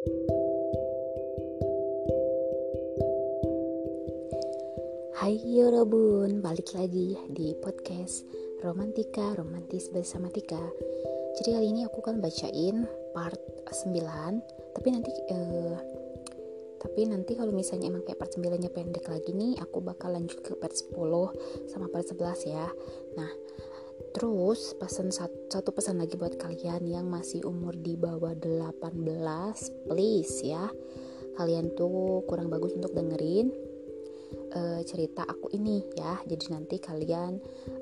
[0.00, 0.08] Hai
[5.44, 8.24] Yorobun, balik lagi di podcast
[8.64, 10.56] Romantika Romantis bersama Tika.
[11.36, 13.36] Jadi kali ini aku kan bacain part
[13.68, 15.76] 9, tapi nanti uh,
[16.80, 20.40] tapi nanti kalau misalnya emang kayak part 9 nya pendek lagi nih, aku bakal lanjut
[20.40, 20.96] ke part 10
[21.68, 22.72] sama part 11 ya.
[23.20, 23.28] Nah,
[24.10, 28.90] Terus pesan satu, pesan lagi buat kalian yang masih umur di bawah 18
[29.86, 30.66] please ya.
[31.38, 33.48] Kalian tuh kurang bagus untuk dengerin
[34.56, 36.18] uh, cerita aku ini ya.
[36.26, 37.38] Jadi nanti kalian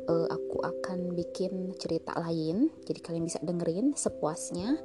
[0.07, 2.71] uh, aku akan bikin cerita lain.
[2.85, 4.77] Jadi kalian bisa dengerin sepuasnya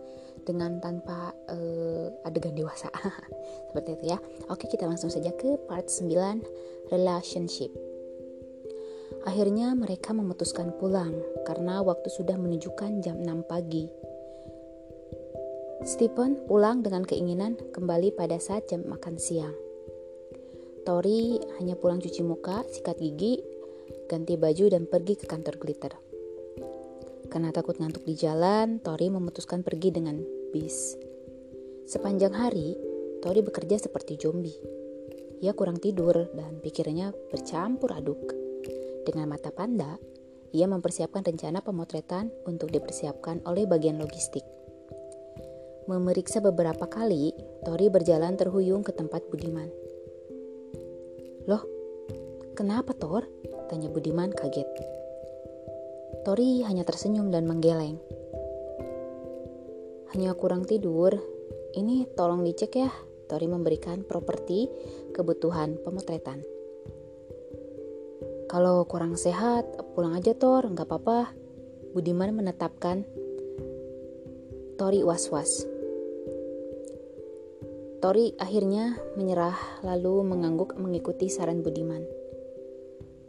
[0.48, 2.90] dengan tanpa uh, adegan dewasa.
[3.70, 4.18] Seperti itu ya.
[4.50, 6.10] Oke kita langsung saja ke part 9
[6.90, 7.93] relationship
[9.24, 11.16] Akhirnya mereka memutuskan pulang
[11.48, 13.88] karena waktu sudah menunjukkan jam 6 pagi.
[15.88, 19.56] Stephen pulang dengan keinginan kembali pada saat jam makan siang.
[20.84, 23.40] Tori hanya pulang cuci muka, sikat gigi,
[24.12, 25.96] ganti baju dan pergi ke kantor glitter.
[27.32, 30.20] Karena takut ngantuk di jalan, Tori memutuskan pergi dengan
[30.52, 31.00] bis.
[31.88, 32.76] Sepanjang hari,
[33.24, 34.60] Tori bekerja seperti zombie.
[35.40, 38.43] Ia kurang tidur dan pikirannya bercampur aduk.
[39.04, 40.00] Dengan mata panda,
[40.56, 44.48] ia mempersiapkan rencana pemotretan untuk dipersiapkan oleh bagian logistik.
[45.92, 47.36] Memeriksa beberapa kali,
[47.68, 49.68] Tori berjalan terhuyung ke tempat Budiman.
[51.44, 51.68] Loh,
[52.56, 53.28] kenapa Thor?
[53.68, 54.70] Tanya Budiman kaget.
[56.24, 58.00] Tori hanya tersenyum dan menggeleng.
[60.16, 61.20] Hanya kurang tidur.
[61.76, 62.88] Ini tolong dicek ya.
[63.28, 64.70] Tori memberikan properti
[65.12, 66.53] kebutuhan pemotretan.
[68.54, 69.66] Kalau kurang sehat,
[69.98, 71.34] pulang aja Tor, nggak apa-apa.
[71.98, 73.02] Budiman menetapkan
[74.78, 75.66] Tori was-was.
[77.98, 82.06] Tori akhirnya menyerah lalu mengangguk mengikuti saran Budiman.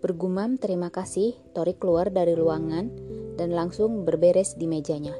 [0.04, 2.92] Bergumam terima kasih, Tori keluar dari ruangan
[3.40, 5.16] dan langsung berberes di mejanya.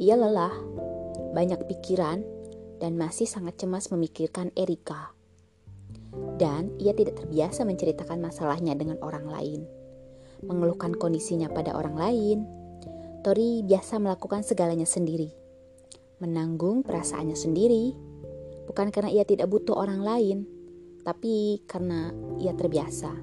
[0.00, 0.56] Ia lelah,
[1.36, 2.24] banyak pikiran,
[2.80, 5.12] dan masih sangat cemas memikirkan Erika
[6.36, 9.60] dan ia tidak terbiasa menceritakan masalahnya dengan orang lain.
[10.44, 12.38] Mengeluhkan kondisinya pada orang lain,
[13.24, 15.32] Tori biasa melakukan segalanya sendiri.
[16.20, 17.96] Menanggung perasaannya sendiri,
[18.68, 20.44] bukan karena ia tidak butuh orang lain,
[21.08, 23.16] tapi karena ia terbiasa.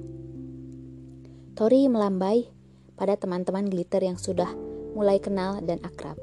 [1.53, 2.49] Tori melambai
[2.97, 4.49] pada teman-teman glitter yang sudah
[4.97, 6.17] mulai kenal dan akrab.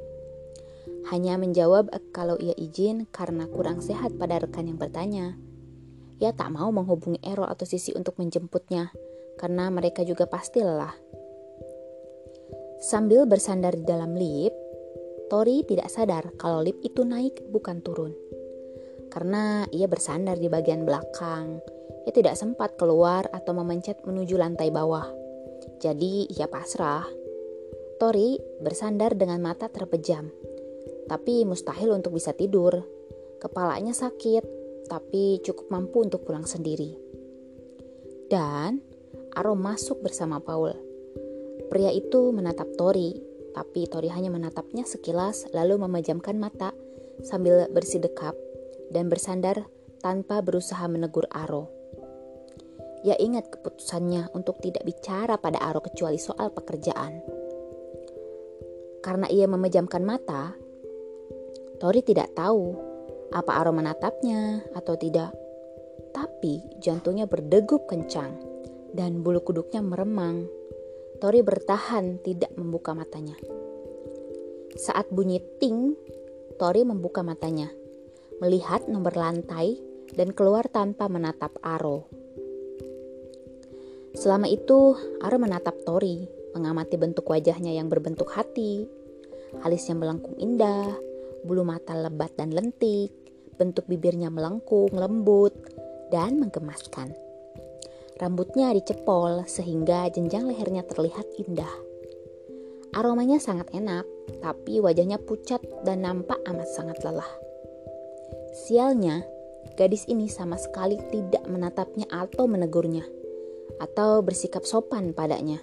[1.14, 5.38] Hanya menjawab kalau ia izin karena kurang sehat pada rekan yang bertanya.
[6.18, 8.90] Ia tak mau menghubungi Errol atau Sisi untuk menjemputnya,
[9.38, 10.90] karena mereka juga pasti lelah.
[12.82, 14.54] Sambil bersandar di dalam lift,
[15.30, 18.16] Tori tidak sadar kalau lift itu naik bukan turun.
[19.12, 21.62] Karena ia bersandar di bagian belakang,
[22.02, 25.06] ia tidak sempat keluar atau memencet menuju lantai bawah.
[25.78, 27.06] Jadi ia pasrah.
[27.98, 30.30] Tori bersandar dengan mata terpejam,
[31.06, 32.82] tapi mustahil untuk bisa tidur.
[33.38, 34.57] Kepalanya sakit
[34.88, 36.96] tapi cukup mampu untuk pulang sendiri.
[38.28, 38.80] Dan
[39.36, 40.74] Aro masuk bersama Paul.
[41.68, 43.14] Pria itu menatap Tori,
[43.52, 46.72] tapi Tori hanya menatapnya sekilas lalu memejamkan mata
[47.20, 48.32] sambil bersidekap
[48.88, 49.68] dan bersandar
[50.00, 51.68] tanpa berusaha menegur Aro.
[53.06, 57.22] Ia ingat keputusannya untuk tidak bicara pada Aro kecuali soal pekerjaan.
[58.98, 60.56] Karena ia memejamkan mata,
[61.78, 62.87] Tori tidak tahu
[63.32, 65.34] apa Aro menatapnya atau tidak.
[66.16, 68.32] Tapi jantungnya berdegup kencang
[68.96, 70.48] dan bulu kuduknya meremang.
[71.18, 73.34] Tori bertahan tidak membuka matanya.
[74.78, 75.98] Saat bunyi ting,
[76.58, 77.70] Tori membuka matanya,
[78.38, 79.82] melihat nomor lantai
[80.14, 82.06] dan keluar tanpa menatap Aro.
[84.14, 88.86] Selama itu, Aro menatap Tori, mengamati bentuk wajahnya yang berbentuk hati,
[89.66, 90.94] alisnya melengkung indah,
[91.44, 93.10] bulu mata lebat dan lentik,
[93.58, 95.52] bentuk bibirnya melengkung, lembut,
[96.08, 97.12] dan menggemaskan.
[98.18, 101.70] Rambutnya dicepol sehingga jenjang lehernya terlihat indah.
[102.96, 104.02] Aromanya sangat enak,
[104.40, 107.28] tapi wajahnya pucat dan nampak amat sangat lelah.
[108.66, 109.22] Sialnya,
[109.76, 113.06] gadis ini sama sekali tidak menatapnya atau menegurnya,
[113.78, 115.60] atau bersikap sopan padanya.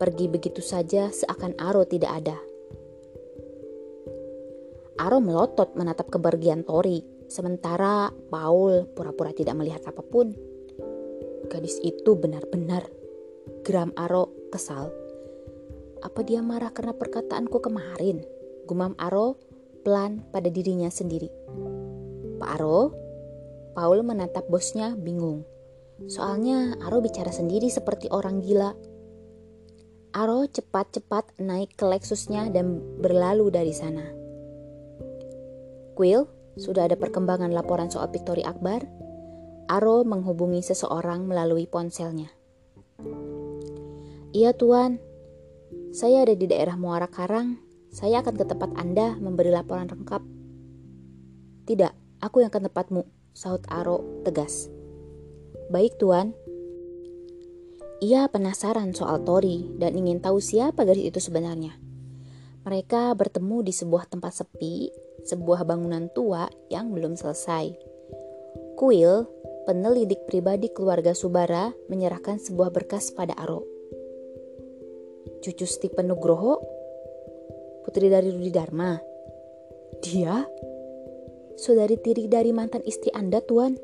[0.00, 2.53] Pergi begitu saja seakan Aro tidak ada.
[4.94, 10.30] Aro melotot menatap kepergian Tori, sementara Paul pura-pura tidak melihat apa pun.
[11.50, 12.86] Gadis itu benar-benar
[13.66, 14.94] geram Aro kesal.
[15.98, 18.22] Apa dia marah karena perkataanku kemarin?
[18.70, 19.34] Gumam Aro
[19.82, 21.26] pelan pada dirinya sendiri.
[22.38, 22.94] Pak Aro,
[23.74, 25.42] Paul menatap bosnya bingung.
[26.06, 28.70] Soalnya Aro bicara sendiri seperti orang gila.
[30.14, 34.23] Aro cepat-cepat naik ke Lexusnya dan berlalu dari sana.
[35.94, 36.26] Quill,
[36.58, 38.82] sudah ada perkembangan laporan soal Victory Akbar?
[39.70, 42.28] Aro menghubungi seseorang melalui ponselnya.
[44.34, 44.98] Iya tuan,
[45.94, 47.62] saya ada di daerah Muara Karang.
[47.94, 50.22] Saya akan ke tempat Anda memberi laporan lengkap.
[51.70, 54.66] Tidak, aku yang ke tempatmu, sahut Aro tegas.
[55.70, 56.34] Baik tuan.
[58.02, 61.78] Ia penasaran soal Tori dan ingin tahu siapa gadis itu sebenarnya.
[62.66, 64.90] Mereka bertemu di sebuah tempat sepi,
[65.24, 67.72] sebuah bangunan tua yang belum selesai.
[68.76, 69.26] Kuil,
[69.64, 73.74] penelidik pribadi keluarga Subara, menyerahkan sebuah berkas pada Aro
[75.44, 76.56] cucu Stephen Nugroho,
[77.84, 78.96] putri dari Rudi Dharma.
[80.00, 80.40] Dia?
[81.60, 83.76] Saudari tiri dari mantan istri Anda, Tuan.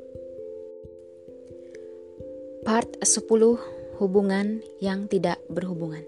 [2.64, 6.00] Part 10 Hubungan yang tidak berhubungan.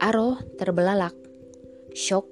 [0.00, 1.12] Aro terbelalak,
[1.92, 2.24] shock,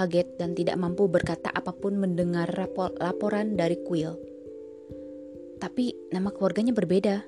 [0.00, 2.48] kaget, dan tidak mampu berkata apa pun mendengar
[2.96, 4.16] laporan dari Quill.
[5.60, 7.20] Tapi nama keluarganya berbeda.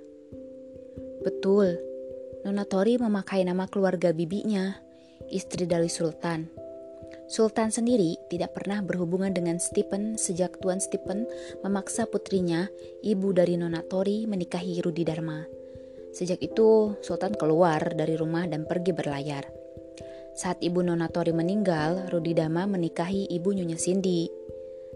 [1.20, 1.76] Betul,
[2.48, 4.72] Nona Tori memakai nama keluarga bibinya,
[5.28, 6.48] istri dari Sultan.
[7.28, 11.28] Sultan sendiri tidak pernah berhubungan dengan Stephen sejak Tuan Stephen
[11.60, 12.66] memaksa putrinya,
[13.04, 15.44] ibu dari Nona Tori, menikahi Rudi Dharma.
[16.12, 19.61] Sejak itu, Sultan keluar dari rumah dan pergi berlayar.
[20.32, 24.32] Saat ibu Nona Tori meninggal, Rudi Dharma menikahi ibu Nyonya Cindy.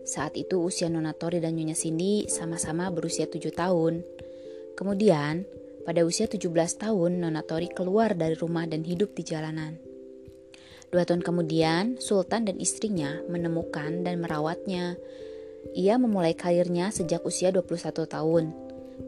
[0.09, 4.01] Saat itu usia Nona Tori dan Nyonya Cindy sama-sama berusia tujuh tahun.
[4.81, 5.45] Kemudian,
[5.85, 6.49] pada usia 17
[6.81, 9.77] tahun, Nona Tori keluar dari rumah dan hidup di jalanan.
[10.89, 14.97] Dua tahun kemudian, Sultan dan istrinya menemukan dan merawatnya.
[15.77, 18.45] Ia memulai karirnya sejak usia 21 tahun,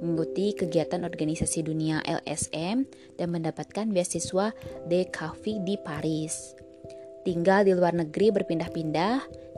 [0.00, 2.84] mengikuti kegiatan organisasi dunia LSM
[3.16, 4.52] dan mendapatkan beasiswa
[4.86, 6.54] De Cafi di Paris.
[7.26, 9.16] Tinggal di luar negeri berpindah-pindah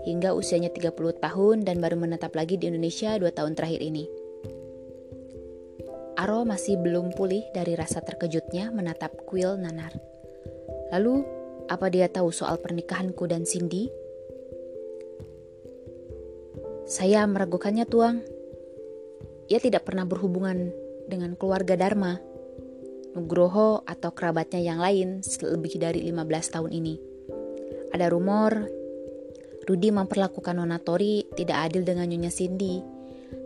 [0.08, 4.04] hingga usianya 30 tahun dan baru menetap lagi di Indonesia dua tahun terakhir ini.
[6.20, 9.96] Aro masih belum pulih dari rasa terkejutnya menatap kuil nanar.
[10.92, 11.24] Lalu,
[11.70, 13.88] apa dia tahu soal pernikahanku dan Cindy?
[16.90, 18.39] Saya meragukannya, Tuang.
[19.50, 20.70] Ia tidak pernah berhubungan
[21.10, 22.22] dengan keluarga Dharma,
[23.18, 26.94] Nugroho atau kerabatnya yang lain lebih dari 15 tahun ini.
[27.90, 28.70] Ada rumor
[29.66, 32.78] Rudi memperlakukan Nona Tori tidak adil dengan Nyonya Cindy,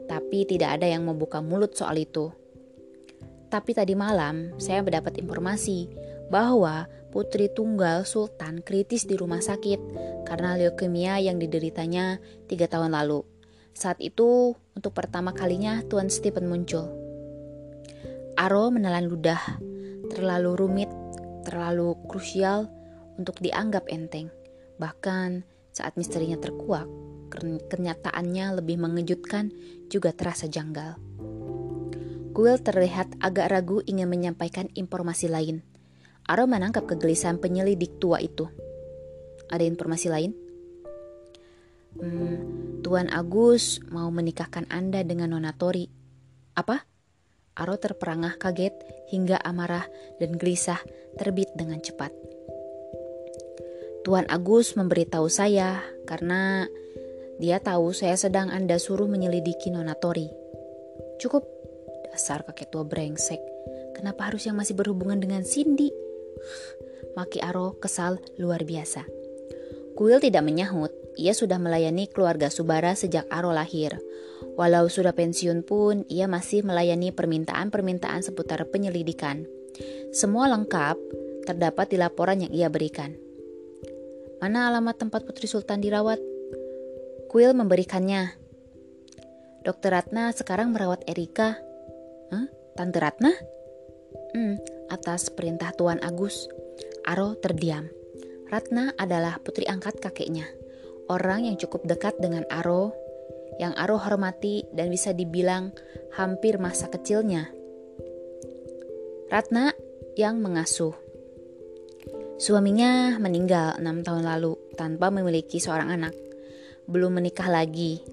[0.05, 2.31] tapi tidak ada yang membuka mulut soal itu.
[3.49, 5.89] Tapi tadi malam saya mendapat informasi
[6.29, 9.81] bahwa putri tunggal Sultan kritis di rumah sakit
[10.29, 13.34] karena leukemia yang dideritanya tiga tahun lalu.
[13.75, 16.87] Saat itu, untuk pertama kalinya Tuan Stephen muncul.
[18.38, 19.43] Aro menelan ludah,
[20.15, 20.91] terlalu rumit,
[21.43, 22.71] terlalu krusial
[23.19, 24.31] untuk dianggap enteng.
[24.79, 25.43] Bahkan
[25.75, 26.87] saat misterinya terkuak,
[27.71, 29.50] kenyataannya lebih mengejutkan
[29.91, 30.94] juga terasa janggal.
[32.35, 35.62] Quill terlihat agak ragu ingin menyampaikan informasi lain.
[36.26, 38.50] Aro menangkap kegelisahan penyelidik tua itu.
[39.50, 40.44] Ada informasi lain?
[41.99, 45.87] Hmm, Tuan Agus mau menikahkan Anda dengan Nona Tori.
[46.59, 46.83] Apa?
[47.54, 48.75] Aro terperangah kaget
[49.14, 49.87] hingga amarah
[50.19, 50.78] dan gelisah
[51.14, 52.11] terbit dengan cepat.
[54.02, 56.66] Tuan Agus memberitahu saya karena
[57.38, 60.26] dia tahu saya sedang Anda suruh menyelidiki Nona Tori.
[61.23, 61.47] Cukup,
[62.14, 63.42] Dasar kakek tua brengsek.
[63.99, 65.90] Kenapa harus yang masih berhubungan dengan Cindy?
[67.19, 69.02] Maki Aro kesal luar biasa.
[69.99, 70.95] Kuil tidak menyahut.
[71.14, 73.99] Ia sudah melayani keluarga Subara sejak Aro lahir.
[74.59, 79.47] Walau sudah pensiun pun, ia masih melayani permintaan-permintaan seputar penyelidikan.
[80.11, 80.97] Semua lengkap
[81.47, 83.14] terdapat di laporan yang ia berikan.
[84.42, 86.18] Mana alamat tempat Putri Sultan dirawat?
[87.30, 88.35] Kuil memberikannya.
[89.64, 91.56] Dokter Ratna sekarang merawat Erika
[92.35, 92.47] Huh?
[92.75, 93.30] Tante Ratna?
[94.35, 94.59] Hmm,
[94.90, 96.50] atas perintah Tuan Agus,
[97.06, 97.87] Aro terdiam.
[98.50, 100.47] Ratna adalah putri angkat kakeknya,
[101.08, 102.94] orang yang cukup dekat dengan Aro,
[103.61, 105.70] yang Aro hormati dan bisa dibilang
[106.16, 107.50] hampir masa kecilnya.
[109.28, 109.75] Ratna
[110.14, 110.94] yang mengasuh.
[112.38, 116.14] Suaminya meninggal enam tahun lalu tanpa memiliki seorang anak.
[116.84, 118.04] Belum menikah lagi,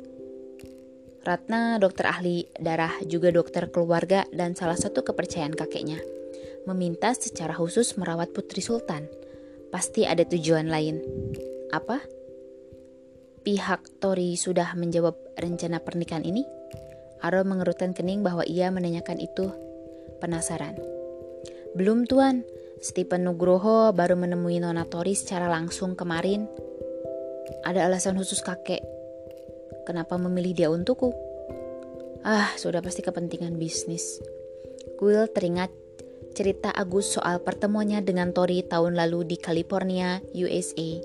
[1.21, 6.01] Ratna dokter ahli darah juga dokter keluarga dan salah satu kepercayaan kakeknya.
[6.65, 9.05] Meminta secara khusus merawat putri sultan.
[9.69, 10.97] Pasti ada tujuan lain.
[11.69, 12.01] Apa?
[13.41, 16.45] Pihak Tori sudah menjawab rencana pernikahan ini?
[17.21, 19.49] Aro mengerutkan kening bahwa ia menanyakan itu
[20.21, 20.77] penasaran.
[21.77, 22.45] Belum tuan,
[22.81, 26.49] Stephen Nugroho baru menemui Nona Tori secara langsung kemarin.
[27.61, 28.81] Ada alasan khusus kakek.
[29.85, 31.13] Kenapa memilih dia untukku?
[32.21, 34.21] Ah, sudah pasti kepentingan bisnis.
[35.01, 35.73] Will teringat
[36.37, 41.01] cerita Agus soal pertemuannya dengan Tori tahun lalu di California, USA.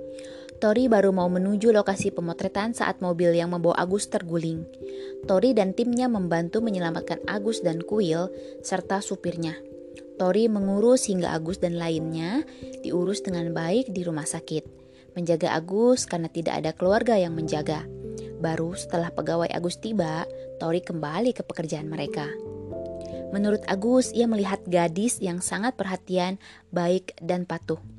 [0.56, 4.64] Tori baru mau menuju lokasi pemotretan saat mobil yang membawa Agus terguling.
[5.28, 8.32] Tori dan timnya membantu menyelamatkan Agus dan Kuil
[8.64, 9.52] serta supirnya.
[10.16, 12.40] Tori mengurus hingga Agus dan lainnya
[12.80, 14.64] diurus dengan baik di rumah sakit.
[15.12, 17.84] Menjaga Agus karena tidak ada keluarga yang menjaga.
[18.40, 20.24] Baru setelah pegawai Agus tiba,
[20.56, 22.32] Tori kembali ke pekerjaan mereka.
[23.34, 26.40] Menurut Agus, ia melihat gadis yang sangat perhatian,
[26.72, 27.95] baik, dan patuh.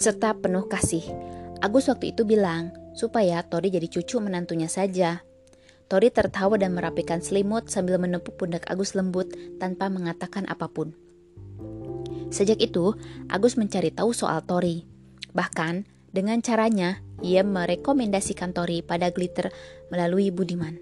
[0.00, 1.04] Serta penuh kasih.
[1.60, 5.20] Agus waktu itu bilang supaya Tori jadi cucu menantunya saja.
[5.92, 9.28] Tori tertawa dan merapikan selimut sambil menepuk pundak Agus lembut
[9.60, 10.96] tanpa mengatakan apa pun.
[12.30, 12.94] Sejak itu,
[13.28, 14.86] Agus mencari tahu soal Tori.
[15.34, 19.50] Bahkan, dengan caranya, ia merekomendasikan Tori pada Glitter
[19.90, 20.78] melalui Budiman.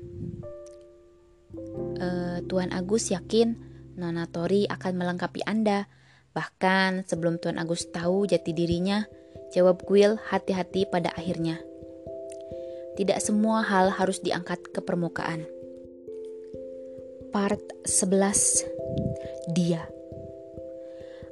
[1.98, 2.08] E,
[2.44, 3.56] Tuan Agus yakin
[3.96, 5.88] Nona Tori akan melengkapi Anda
[6.36, 9.04] Bahkan sebelum Tuan Agus tahu jati dirinya,
[9.52, 11.60] jawab Quill hati-hati pada akhirnya.
[12.98, 15.46] Tidak semua hal harus diangkat ke permukaan.
[17.30, 19.86] Part 11 Dia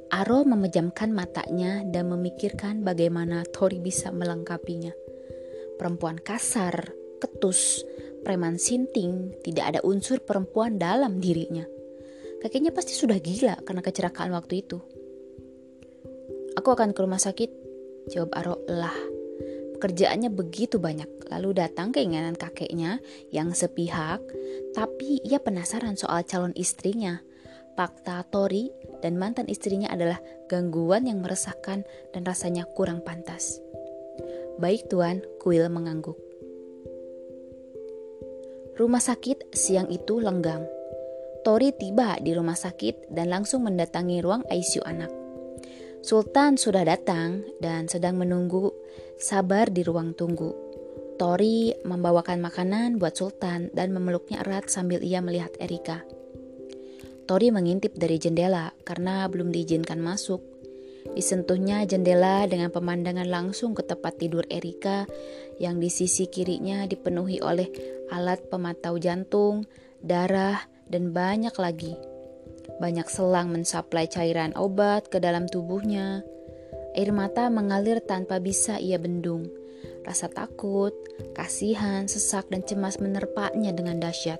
[0.07, 4.95] Aro memejamkan matanya dan memikirkan bagaimana Tori bisa melengkapinya.
[5.75, 7.83] Perempuan kasar, ketus,
[8.23, 11.67] preman sinting, tidak ada unsur perempuan dalam dirinya.
[12.37, 14.77] Kakeknya pasti sudah gila karena kecelakaan waktu itu.
[16.57, 17.49] Aku akan ke rumah sakit,
[18.09, 18.93] jawab Aro lah.
[19.77, 22.97] Pekerjaannya begitu banyak, lalu datang keinginan kakeknya
[23.29, 24.25] yang sepihak,
[24.73, 27.21] tapi ia penasaran soal calon istrinya.
[27.77, 28.73] Fakta Tori
[29.05, 30.17] dan mantan istrinya adalah
[30.49, 33.61] gangguan yang meresahkan dan rasanya kurang pantas.
[34.57, 36.17] Baik tuan, Kuil mengangguk.
[38.77, 40.76] Rumah sakit siang itu lenggang.
[41.47, 45.07] Tori tiba di rumah sakit dan langsung mendatangi ruang ICU anak.
[46.03, 48.75] Sultan sudah datang dan sedang menunggu
[49.15, 50.51] sabar di ruang tunggu.
[51.15, 56.03] Tori membawakan makanan buat Sultan dan memeluknya erat sambil ia melihat Erika.
[57.31, 60.43] Tori mengintip dari jendela karena belum diizinkan masuk.
[61.15, 65.07] Disentuhnya jendela dengan pemandangan langsung ke tempat tidur Erika
[65.63, 67.71] yang di sisi kirinya dipenuhi oleh
[68.11, 69.63] alat pemantau jantung,
[70.03, 71.93] darah, dan banyak lagi.
[72.77, 76.21] Banyak selang mensuplai cairan obat ke dalam tubuhnya.
[76.97, 79.49] Air mata mengalir tanpa bisa ia bendung.
[80.07, 80.93] Rasa takut,
[81.35, 84.39] kasihan, sesak, dan cemas menerpaknya dengan dahsyat.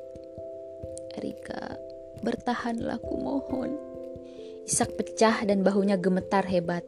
[1.18, 1.76] Erika,
[2.24, 3.76] bertahanlah ku mohon.
[4.64, 6.84] Isak pecah dan bahunya gemetar hebat.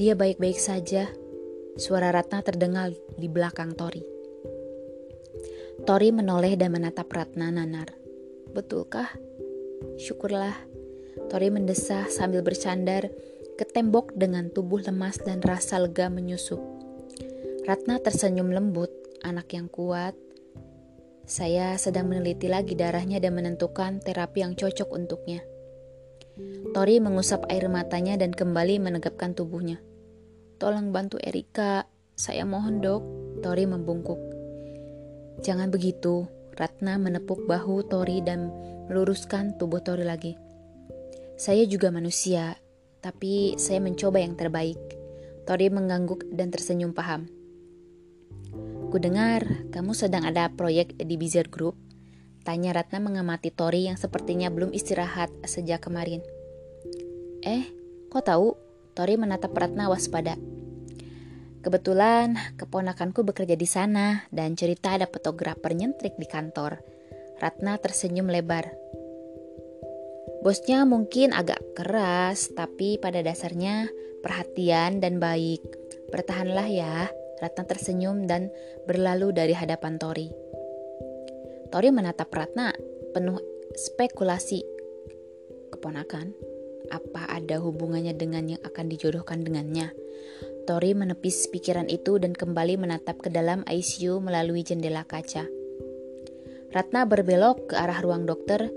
[0.00, 1.08] Dia baik-baik saja.
[1.76, 4.09] Suara Ratna terdengar di belakang Tori.
[5.88, 7.88] Tori menoleh dan menatap Ratna nanar.
[8.52, 9.08] Betulkah?
[9.96, 10.52] Syukurlah,
[11.32, 13.08] Tori mendesah sambil bersandar
[13.56, 16.60] ke tembok dengan tubuh lemas dan rasa lega menyusup.
[17.64, 18.92] Ratna tersenyum lembut,
[19.24, 20.12] anak yang kuat.
[21.24, 25.40] Saya sedang meneliti lagi darahnya dan menentukan terapi yang cocok untuknya.
[26.76, 29.80] Tori mengusap air matanya dan kembali menegapkan tubuhnya.
[30.60, 33.02] Tolong bantu Erika, saya mohon dok.
[33.40, 34.29] Tori membungkuk.
[35.38, 36.26] Jangan begitu,
[36.58, 38.50] Ratna menepuk bahu Tori dan
[38.90, 40.34] meluruskan tubuh Tori lagi.
[41.40, 42.58] Saya juga manusia,
[43.00, 44.76] tapi saya mencoba yang terbaik.
[45.48, 47.30] Tori mengangguk dan tersenyum paham.
[48.90, 51.78] Ku dengar kamu sedang ada proyek di Bizar Group.
[52.44, 56.20] Tanya Ratna mengamati Tori yang sepertinya belum istirahat sejak kemarin.
[57.40, 57.64] Eh,
[58.12, 58.52] kok tahu?
[58.92, 60.36] Tori menatap Ratna waspada.
[61.60, 66.80] Kebetulan keponakanku bekerja di sana dan cerita ada fotografer nyentrik di kantor.
[67.36, 68.68] Ratna tersenyum lebar.
[70.40, 73.92] Bosnya mungkin agak keras, tapi pada dasarnya
[74.24, 75.60] perhatian dan baik.
[76.08, 77.12] Bertahanlah ya,
[77.44, 78.48] Ratna tersenyum dan
[78.88, 80.32] berlalu dari hadapan Tori.
[81.68, 82.72] Tori menatap Ratna
[83.12, 83.36] penuh
[83.76, 84.64] spekulasi.
[85.76, 86.32] Keponakan,
[86.88, 89.92] apa ada hubungannya dengan yang akan dijodohkan dengannya?
[90.68, 95.48] Tori menepis pikiran itu dan kembali menatap ke dalam ICU melalui jendela kaca.
[96.70, 98.70] Ratna berbelok ke arah ruang dokter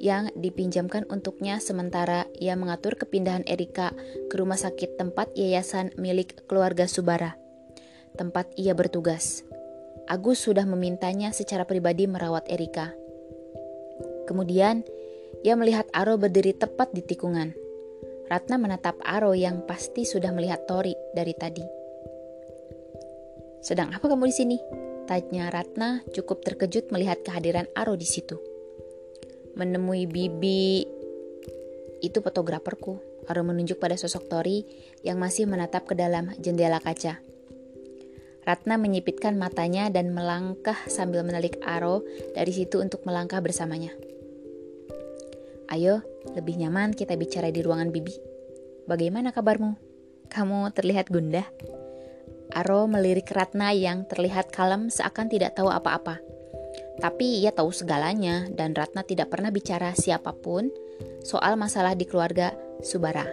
[0.00, 3.92] yang dipinjamkan untuknya sementara ia mengatur kepindahan Erika
[4.28, 7.40] ke rumah sakit tempat yayasan milik keluarga Subara,
[8.20, 9.44] tempat ia bertugas.
[10.04, 12.92] Agus sudah memintanya secara pribadi merawat Erika.
[14.28, 14.84] Kemudian,
[15.40, 17.63] ia melihat Aro berdiri tepat di tikungan.
[18.24, 21.64] Ratna menatap Aro yang pasti sudah melihat Tori dari tadi.
[23.60, 24.56] Sedang apa kamu di sini?
[25.04, 28.40] Tanya Ratna cukup terkejut melihat kehadiran Aro di situ.
[29.54, 30.84] Menemui Bibi,
[32.04, 33.00] itu fotograferku.
[33.24, 34.68] Aro menunjuk pada sosok Tori
[35.00, 37.20] yang masih menatap ke dalam jendela kaca.
[38.44, 42.04] Ratna menyipitkan matanya dan melangkah sambil menelik Aro
[42.36, 43.96] dari situ untuk melangkah bersamanya.
[45.72, 46.04] Ayo,
[46.36, 48.12] lebih nyaman kita bicara di ruangan Bibi.
[48.84, 49.72] Bagaimana kabarmu?
[50.28, 51.48] Kamu terlihat gundah.
[52.52, 56.20] Aro melirik Ratna yang terlihat kalem seakan tidak tahu apa-apa.
[57.00, 60.68] Tapi ia tahu segalanya dan Ratna tidak pernah bicara siapa pun
[61.24, 62.52] soal masalah di keluarga
[62.84, 63.24] Subara.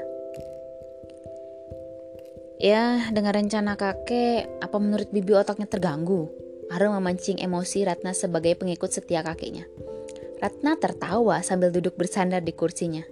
[2.61, 6.31] Ya, dengan rencana kakek, apa menurut bibi otaknya terganggu?
[6.71, 9.67] Aro memancing emosi Ratna sebagai pengikut setia kakeknya.
[10.41, 13.05] Ratna tertawa sambil duduk bersandar di kursinya.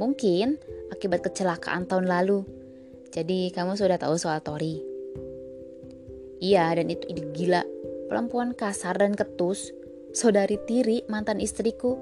[0.00, 0.56] Mungkin
[0.88, 2.48] akibat kecelakaan tahun lalu.
[3.12, 4.80] Jadi kamu sudah tahu soal Tori.
[6.40, 7.60] Iya, dan itu ide gila.
[8.08, 9.68] Perempuan kasar dan ketus.
[10.16, 12.00] Saudari Tiri, mantan istriku.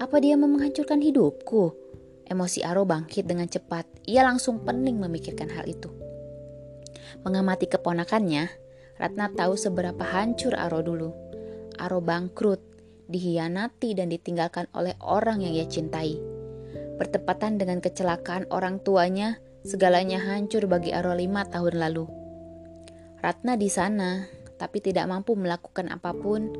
[0.00, 1.76] Apa dia mau menghancurkan hidupku?
[2.24, 3.84] Emosi Aro bangkit dengan cepat.
[4.08, 5.92] Ia langsung pening memikirkan hal itu.
[7.22, 8.48] Mengamati keponakannya,
[8.96, 11.12] Ratna tahu seberapa hancur Aro dulu.
[11.76, 12.75] Aro bangkrut,
[13.06, 16.18] dihianati dan ditinggalkan oleh orang yang ia cintai.
[16.96, 22.08] Bertepatan dengan kecelakaan orang tuanya, segalanya hancur bagi Aro lima tahun lalu.
[23.20, 24.24] Ratna di sana,
[24.56, 26.52] tapi tidak mampu melakukan apa pun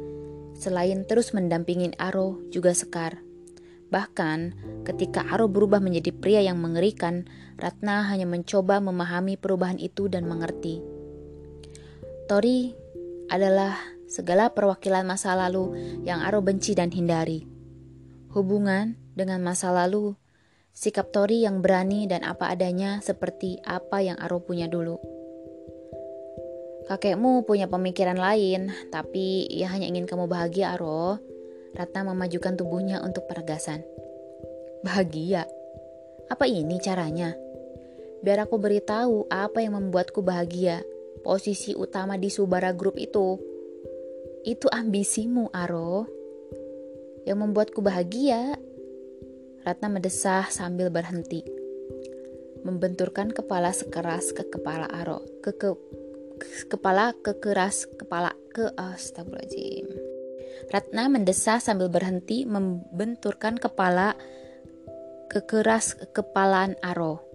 [0.57, 3.21] selain terus mendampingin Aro juga Sekar.
[3.87, 4.39] Bahkan,
[4.83, 10.83] ketika Aro berubah menjadi pria yang mengerikan, Ratna hanya mencoba memahami perubahan itu dan mengerti.
[12.27, 12.75] Tori
[13.31, 15.75] adalah segala perwakilan masa lalu
[16.07, 17.47] yang Aro benci dan hindari.
[18.31, 20.15] Hubungan dengan masa lalu,
[20.77, 25.01] sikap Tori yang berani dan apa adanya seperti apa yang Aro punya dulu.
[26.87, 31.19] Kakekmu punya pemikiran lain, tapi ia hanya ingin kamu bahagia, Aro.
[31.75, 33.83] Ratna memajukan tubuhnya untuk peregasan.
[34.87, 35.51] Bahagia?
[36.31, 37.35] Apa ini caranya?
[38.23, 40.87] Biar aku beritahu apa yang membuatku bahagia.
[41.27, 43.56] Posisi utama di Subara Group itu.
[44.47, 46.07] Itu ambisimu, Aro.
[47.27, 48.55] Yang membuatku bahagia.
[49.67, 51.43] Ratna mendesah sambil berhenti.
[52.63, 55.27] Membenturkan kepala sekeras ke kepala Aro.
[55.43, 55.75] Ke, ke
[56.71, 59.91] kepala kekeras kepala ke astagfirullahaladzim.
[60.71, 64.15] Ratna mendesah sambil berhenti membenturkan kepala
[65.27, 67.27] kekeras kepalaan Aro.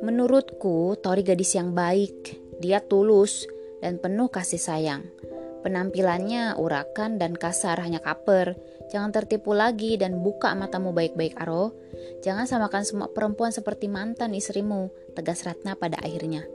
[0.00, 2.40] Menurutku, Tori gadis yang baik.
[2.64, 3.44] Dia tulus
[3.80, 5.04] dan penuh kasih sayang.
[5.66, 8.54] Penampilannya urakan dan kasar hanya kaper.
[8.86, 11.74] Jangan tertipu lagi dan buka matamu baik-baik Aro.
[12.22, 16.46] Jangan samakan semua perempuan seperti mantan istrimu, tegas Ratna pada akhirnya.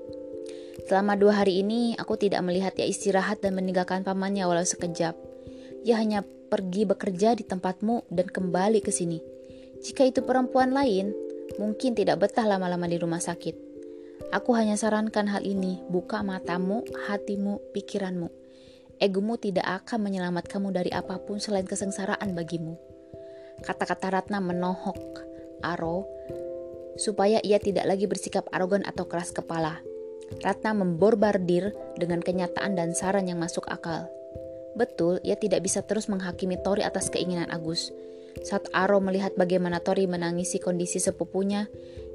[0.87, 5.19] Selama dua hari ini, aku tidak melihat ia istirahat dan meninggalkan pamannya walau sekejap.
[5.83, 9.19] Ia hanya pergi bekerja di tempatmu dan kembali ke sini.
[9.83, 11.11] Jika itu perempuan lain,
[11.59, 13.70] mungkin tidak betah lama-lama di rumah sakit.
[14.31, 18.31] Aku hanya sarankan hal ini, buka matamu, hatimu, pikiranmu.
[18.95, 22.79] Egomu tidak akan menyelamatkanmu dari apa pun selain kesengsaraan bagimu.
[23.59, 25.27] Kata-kata Ratna menohok
[25.61, 26.07] Aro
[26.95, 29.83] supaya ia tidak lagi bersikap arogan atau keras kepala.
[30.39, 34.07] Ratna memborbardir dengan kenyataan dan saran yang masuk akal.
[34.79, 37.91] Betul, ia tidak bisa terus menghakimi Tori atas keinginan Agus.
[38.47, 41.67] Saat Aro melihat bagaimana Tori menangisi kondisi sepupunya,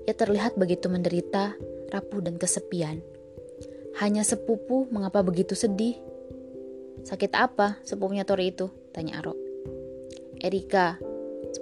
[0.09, 1.52] ia terlihat begitu menderita,
[1.90, 3.03] rapuh dan kesepian.
[3.96, 5.96] Hanya sepupu mengapa begitu sedih?
[7.07, 8.68] Sakit apa sepupunya Tori itu?
[8.92, 9.33] Tanya Aro.
[10.42, 11.01] Erika,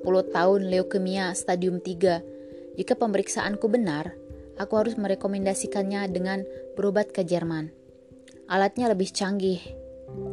[0.02, 2.74] 10 tahun leukemia stadium 3.
[2.74, 4.18] Jika pemeriksaanku benar,
[4.58, 6.42] aku harus merekomendasikannya dengan
[6.74, 7.70] berobat ke Jerman.
[8.50, 9.62] Alatnya lebih canggih,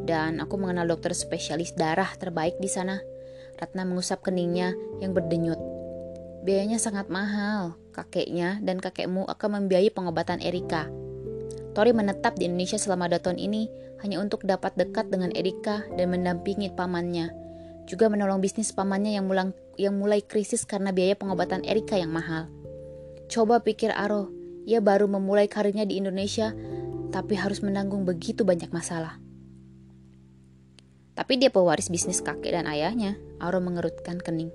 [0.04, 3.00] dan aku mengenal dokter spesialis darah terbaik di sana.
[3.62, 5.60] Ratna mengusap keningnya yang berdenyut.
[6.42, 7.78] Biayanya sangat mahal.
[7.92, 10.88] Kakeknya dan kakekmu akan membiayai pengobatan Erika.
[11.72, 13.68] Tori menetap di Indonesia selama dua tahun ini
[14.04, 17.32] hanya untuk dapat dekat dengan Erika dan mendampingi pamannya.
[17.88, 22.48] Juga menolong bisnis pamannya yang, mulang, yang mulai krisis karena biaya pengobatan Erika yang mahal.
[23.32, 24.32] Coba pikir Aro,
[24.68, 26.56] ia baru memulai karirnya di Indonesia,
[27.12, 29.20] tapi harus menanggung begitu banyak masalah.
[31.12, 33.20] Tapi dia pewaris bisnis kakek dan ayahnya.
[33.38, 34.50] Aro mengerutkan kening.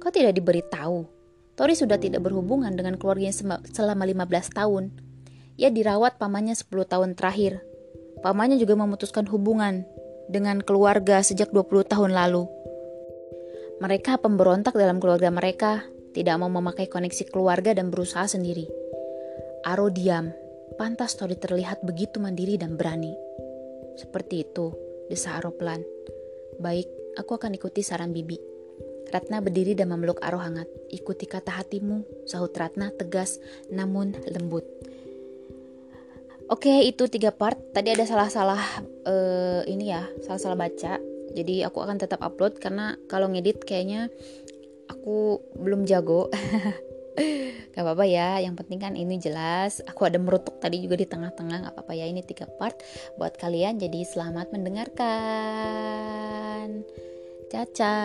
[0.00, 1.19] Kau tidak diberitahu.
[1.60, 4.96] Tori sudah tidak berhubungan dengan keluarganya selama 15 tahun.
[5.60, 7.60] Ia dirawat pamannya 10 tahun terakhir.
[8.24, 9.84] Pamannya juga memutuskan hubungan
[10.32, 12.48] dengan keluarga sejak 20 tahun lalu.
[13.84, 15.84] Mereka pemberontak dalam keluarga mereka,
[16.16, 18.64] tidak mau memakai koneksi keluarga dan berusaha sendiri.
[19.68, 20.32] Aro diam,
[20.80, 23.12] pantas Tori terlihat begitu mandiri dan berani.
[24.00, 24.72] Seperti itu,
[25.12, 25.84] desa Aro pelan.
[26.56, 26.88] Baik,
[27.20, 28.49] aku akan ikuti saran Bibi.
[29.10, 30.70] Ratna berdiri dan memeluk Aro hangat.
[30.90, 34.64] Ikuti kata hatimu, sahut Ratna tegas namun lembut.
[36.50, 37.58] Oke, itu tiga part.
[37.70, 38.62] Tadi ada salah-salah
[39.06, 40.98] uh, ini ya, salah-salah baca.
[41.30, 44.10] Jadi aku akan tetap upload karena kalau ngedit kayaknya
[44.90, 46.26] aku belum jago.
[47.70, 51.68] gak apa-apa ya yang penting kan ini jelas aku ada merutuk tadi juga di tengah-tengah
[51.68, 52.80] gak apa-apa ya ini tiga part
[53.20, 55.06] buat kalian jadi selamat mendengarkan
[57.50, 57.98] caca